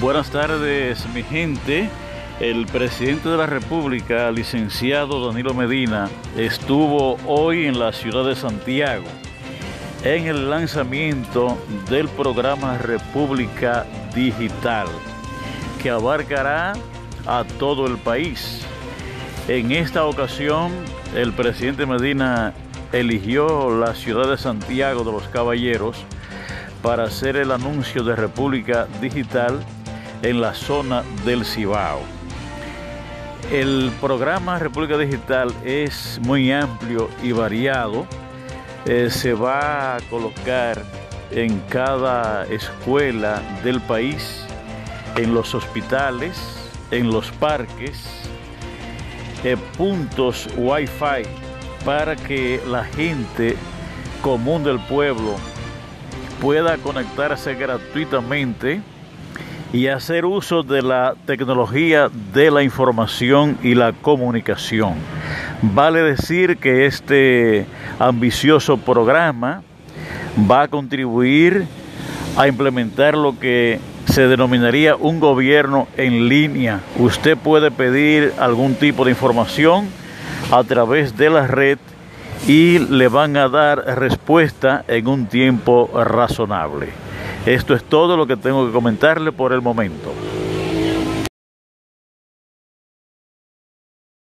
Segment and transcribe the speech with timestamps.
[0.00, 1.88] Buenas tardes, mi gente.
[2.38, 9.06] El presidente de la República, licenciado Danilo Medina, estuvo hoy en la ciudad de Santiago
[10.04, 11.56] en el lanzamiento
[11.88, 14.86] del programa República Digital,
[15.82, 16.74] que abarcará
[17.26, 18.66] a todo el país.
[19.48, 20.72] En esta ocasión,
[21.14, 22.52] el presidente Medina
[22.92, 26.04] eligió la ciudad de Santiago de los Caballeros
[26.82, 29.58] para hacer el anuncio de República Digital
[30.26, 32.00] en la zona del Cibao.
[33.52, 38.06] El programa República Digital es muy amplio y variado.
[38.86, 40.82] Eh, se va a colocar
[41.30, 44.44] en cada escuela del país,
[45.14, 46.36] en los hospitales,
[46.90, 48.04] en los parques,
[49.44, 51.22] eh, puntos Wi-Fi
[51.84, 53.56] para que la gente
[54.22, 55.36] común del pueblo
[56.40, 58.82] pueda conectarse gratuitamente
[59.76, 64.94] y hacer uso de la tecnología de la información y la comunicación.
[65.60, 67.66] Vale decir que este
[67.98, 69.62] ambicioso programa
[70.50, 71.66] va a contribuir
[72.38, 76.80] a implementar lo que se denominaría un gobierno en línea.
[76.98, 79.88] Usted puede pedir algún tipo de información
[80.52, 81.76] a través de la red
[82.48, 87.05] y le van a dar respuesta en un tiempo razonable.
[87.46, 90.12] Esto es todo lo que tengo que comentarle por el momento.